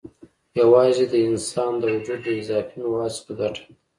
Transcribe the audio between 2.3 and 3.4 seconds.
اضافي موادو څخه